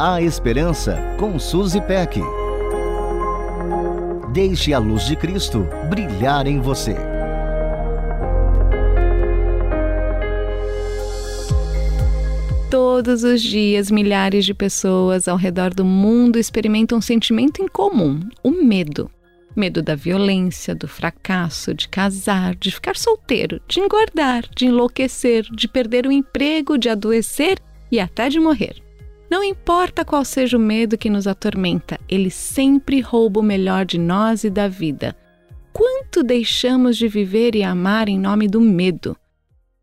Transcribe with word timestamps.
A 0.00 0.22
Esperança 0.22 0.96
com 1.18 1.40
Suzy 1.40 1.80
Peck. 1.80 2.20
Deixe 4.32 4.72
a 4.72 4.78
luz 4.78 5.04
de 5.04 5.16
Cristo 5.16 5.66
brilhar 5.90 6.46
em 6.46 6.60
você. 6.60 6.94
Todos 12.70 13.24
os 13.24 13.42
dias, 13.42 13.90
milhares 13.90 14.44
de 14.44 14.54
pessoas 14.54 15.26
ao 15.26 15.36
redor 15.36 15.74
do 15.74 15.84
mundo 15.84 16.38
experimentam 16.38 16.98
um 16.98 17.02
sentimento 17.02 17.60
em 17.60 17.66
comum: 17.66 18.20
o 18.40 18.52
medo. 18.52 19.10
Medo 19.56 19.82
da 19.82 19.96
violência, 19.96 20.76
do 20.76 20.86
fracasso, 20.86 21.74
de 21.74 21.88
casar, 21.88 22.54
de 22.54 22.70
ficar 22.70 22.94
solteiro, 22.94 23.60
de 23.66 23.80
engordar, 23.80 24.44
de 24.54 24.66
enlouquecer, 24.66 25.42
de 25.50 25.66
perder 25.66 26.06
o 26.06 26.12
emprego, 26.12 26.78
de 26.78 26.88
adoecer 26.88 27.58
e 27.90 27.98
até 27.98 28.28
de 28.28 28.38
morrer. 28.38 28.76
Não 29.30 29.44
importa 29.44 30.04
qual 30.04 30.24
seja 30.24 30.56
o 30.56 30.60
medo 30.60 30.96
que 30.96 31.10
nos 31.10 31.26
atormenta, 31.26 32.00
ele 32.08 32.30
sempre 32.30 33.00
rouba 33.00 33.40
o 33.40 33.42
melhor 33.42 33.84
de 33.84 33.98
nós 33.98 34.42
e 34.42 34.50
da 34.50 34.68
vida. 34.68 35.14
Quanto 35.72 36.22
deixamos 36.22 36.96
de 36.96 37.06
viver 37.08 37.54
e 37.54 37.62
amar 37.62 38.08
em 38.08 38.18
nome 38.18 38.48
do 38.48 38.60
medo? 38.60 39.16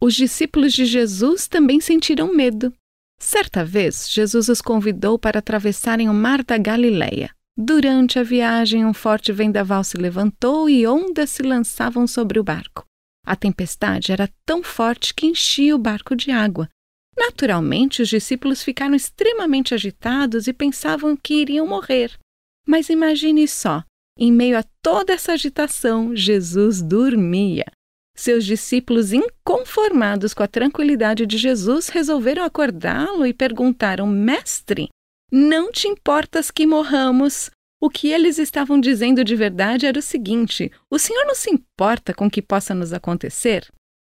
Os 0.00 0.14
discípulos 0.14 0.72
de 0.72 0.84
Jesus 0.84 1.48
também 1.48 1.80
sentiram 1.80 2.34
medo. 2.34 2.72
Certa 3.20 3.64
vez, 3.64 4.08
Jesus 4.10 4.48
os 4.48 4.60
convidou 4.60 5.18
para 5.18 5.38
atravessarem 5.38 6.08
o 6.08 6.14
mar 6.14 6.42
da 6.42 6.56
Galileia. 6.56 7.30
Durante 7.56 8.18
a 8.18 8.22
viagem, 8.22 8.84
um 8.84 8.94
forte 8.94 9.30
vendaval 9.30 9.84
se 9.84 9.96
levantou 9.96 10.68
e 10.68 10.86
ondas 10.86 11.30
se 11.30 11.42
lançavam 11.42 12.06
sobre 12.06 12.40
o 12.40 12.44
barco. 12.44 12.84
A 13.24 13.36
tempestade 13.36 14.10
era 14.10 14.28
tão 14.44 14.62
forte 14.62 15.14
que 15.14 15.26
enchia 15.26 15.76
o 15.76 15.78
barco 15.78 16.16
de 16.16 16.30
água, 16.30 16.68
Naturalmente, 17.16 18.02
os 18.02 18.08
discípulos 18.08 18.62
ficaram 18.62 18.94
extremamente 18.94 19.74
agitados 19.74 20.46
e 20.46 20.52
pensavam 20.52 21.16
que 21.16 21.34
iriam 21.34 21.66
morrer. 21.66 22.18
Mas 22.66 22.88
imagine 22.88 23.46
só: 23.46 23.84
em 24.18 24.30
meio 24.30 24.58
a 24.58 24.64
toda 24.82 25.12
essa 25.12 25.32
agitação, 25.32 26.14
Jesus 26.14 26.82
dormia. 26.82 27.66
Seus 28.14 28.44
discípulos, 28.44 29.12
inconformados 29.12 30.34
com 30.34 30.42
a 30.42 30.48
tranquilidade 30.48 31.24
de 31.24 31.38
Jesus, 31.38 31.88
resolveram 31.88 32.44
acordá-lo 32.44 33.26
e 33.26 33.32
perguntaram: 33.32 34.06
Mestre, 34.06 34.88
não 35.30 35.72
te 35.72 35.88
importas 35.88 36.50
que 36.50 36.66
morramos? 36.66 37.50
O 37.80 37.90
que 37.90 38.08
eles 38.08 38.38
estavam 38.38 38.78
dizendo 38.78 39.24
de 39.24 39.34
verdade 39.34 39.86
era 39.86 39.98
o 39.98 40.02
seguinte: 40.02 40.70
o 40.90 40.98
Senhor 40.98 41.24
não 41.24 41.34
se 41.34 41.50
importa 41.50 42.12
com 42.12 42.26
o 42.26 42.30
que 42.30 42.42
possa 42.42 42.74
nos 42.74 42.92
acontecer? 42.92 43.66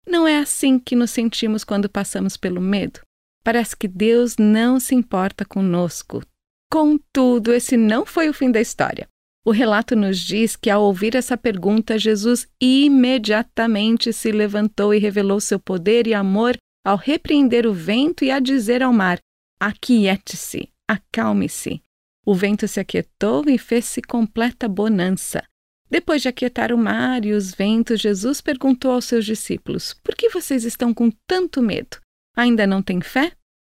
Não 0.09 0.27
é 0.27 0.39
assim 0.39 0.79
que 0.79 0.95
nos 0.95 1.11
sentimos 1.11 1.63
quando 1.63 1.87
passamos 1.87 2.35
pelo 2.35 2.59
medo? 2.59 2.99
Parece 3.43 3.77
que 3.77 3.87
Deus 3.87 4.37
não 4.37 4.79
se 4.79 4.95
importa 4.95 5.45
conosco. 5.45 6.23
Contudo, 6.71 7.53
esse 7.53 7.77
não 7.77 8.07
foi 8.07 8.27
o 8.27 8.33
fim 8.33 8.51
da 8.51 8.59
história. 8.59 9.07
O 9.45 9.51
relato 9.51 9.95
nos 9.95 10.17
diz 10.17 10.55
que, 10.55 10.71
ao 10.71 10.81
ouvir 10.81 11.15
essa 11.15 11.37
pergunta, 11.37 11.99
Jesus 11.99 12.47
imediatamente 12.59 14.11
se 14.11 14.31
levantou 14.31 14.95
e 14.95 14.97
revelou 14.97 15.39
seu 15.39 15.59
poder 15.59 16.07
e 16.07 16.15
amor 16.15 16.57
ao 16.83 16.97
repreender 16.97 17.67
o 17.67 17.73
vento 17.73 18.25
e 18.25 18.31
a 18.31 18.39
dizer 18.39 18.81
ao 18.81 18.91
mar: 18.91 19.19
Aquiete-se, 19.59 20.69
acalme-se. 20.87 21.83
O 22.25 22.33
vento 22.33 22.67
se 22.67 22.79
aquietou 22.79 23.47
e 23.47 23.59
fez-se 23.59 24.01
completa 24.01 24.67
bonança. 24.67 25.43
Depois 25.89 26.21
de 26.21 26.27
aquietar 26.27 26.71
o 26.71 26.77
mar 26.77 27.25
e 27.25 27.33
os 27.33 27.51
ventos, 27.51 27.99
Jesus 27.99 28.41
perguntou 28.41 28.91
aos 28.91 29.05
seus 29.05 29.25
discípulos: 29.25 29.95
Por 30.03 30.15
que 30.15 30.29
vocês 30.29 30.63
estão 30.63 30.93
com 30.93 31.09
tanto 31.25 31.61
medo? 31.61 31.97
Ainda 32.35 32.67
não 32.67 32.81
têm 32.81 33.01
fé? 33.01 33.31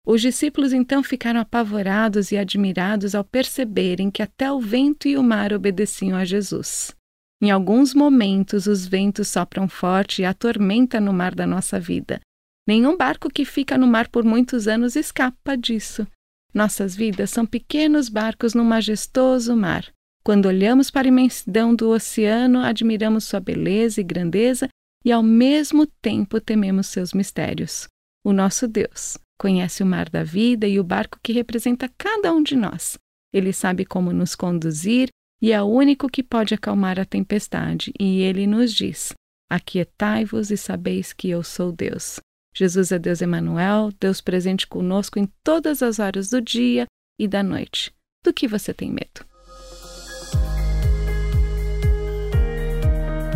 Os 0.06 0.20
discípulos 0.20 0.72
então 0.72 1.02
ficaram 1.02 1.40
apavorados 1.40 2.30
e 2.30 2.36
admirados 2.36 3.14
ao 3.14 3.24
perceberem 3.24 4.10
que 4.10 4.22
até 4.22 4.52
o 4.52 4.60
vento 4.60 5.08
e 5.08 5.16
o 5.16 5.22
mar 5.22 5.52
obedeciam 5.52 6.16
a 6.16 6.24
Jesus. 6.24 6.94
Em 7.42 7.50
alguns 7.50 7.94
momentos, 7.94 8.66
os 8.66 8.86
ventos 8.86 9.28
sopram 9.28 9.68
forte 9.68 10.22
e 10.22 10.24
a 10.24 10.34
tormenta 10.34 11.00
no 11.00 11.12
mar 11.12 11.34
da 11.34 11.46
nossa 11.46 11.80
vida. 11.80 12.20
Nenhum 12.66 12.96
barco 12.96 13.28
que 13.30 13.44
fica 13.44 13.76
no 13.76 13.86
mar 13.86 14.08
por 14.08 14.24
muitos 14.24 14.68
anos 14.68 14.94
escapa 14.94 15.56
disso. 15.56 16.06
Nossas 16.52 16.94
vidas 16.94 17.30
são 17.30 17.44
pequenos 17.44 18.08
barcos 18.08 18.54
no 18.54 18.64
majestoso 18.64 19.56
mar. 19.56 19.93
Quando 20.24 20.46
olhamos 20.46 20.90
para 20.90 21.06
a 21.06 21.08
imensidão 21.08 21.74
do 21.74 21.90
oceano, 21.90 22.60
admiramos 22.60 23.24
sua 23.24 23.40
beleza 23.40 24.00
e 24.00 24.04
grandeza 24.04 24.68
e, 25.04 25.12
ao 25.12 25.22
mesmo 25.22 25.86
tempo, 26.00 26.40
tememos 26.40 26.86
seus 26.86 27.12
mistérios. 27.12 27.86
O 28.24 28.32
nosso 28.32 28.66
Deus 28.66 29.18
conhece 29.38 29.82
o 29.82 29.86
mar 29.86 30.08
da 30.08 30.24
vida 30.24 30.66
e 30.66 30.80
o 30.80 30.84
barco 30.84 31.18
que 31.22 31.32
representa 31.34 31.92
cada 31.98 32.32
um 32.32 32.42
de 32.42 32.56
nós. 32.56 32.96
Ele 33.34 33.52
sabe 33.52 33.84
como 33.84 34.14
nos 34.14 34.34
conduzir 34.34 35.08
e 35.42 35.52
é 35.52 35.60
o 35.60 35.66
único 35.66 36.08
que 36.08 36.22
pode 36.22 36.54
acalmar 36.54 36.98
a 36.98 37.04
tempestade. 37.04 37.92
E 38.00 38.22
ele 38.22 38.46
nos 38.46 38.72
diz: 38.72 39.12
Aquietai-vos 39.50 40.50
e 40.50 40.56
sabeis 40.56 41.12
que 41.12 41.28
eu 41.28 41.42
sou 41.42 41.70
Deus. 41.70 42.18
Jesus 42.56 42.92
é 42.92 42.98
Deus 42.98 43.20
Emanuel, 43.20 43.92
Deus 44.00 44.22
presente 44.22 44.66
conosco 44.66 45.18
em 45.18 45.28
todas 45.42 45.82
as 45.82 45.98
horas 45.98 46.30
do 46.30 46.40
dia 46.40 46.86
e 47.20 47.28
da 47.28 47.42
noite. 47.42 47.92
Do 48.24 48.32
que 48.32 48.48
você 48.48 48.72
tem 48.72 48.90
medo? 48.90 49.33